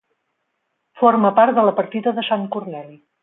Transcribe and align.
Forma 1.01 1.31
part 1.41 1.59
de 1.59 1.67
la 1.69 1.75
Partida 1.83 2.17
de 2.21 2.25
Sant 2.31 2.49
Corneli. 2.57 2.99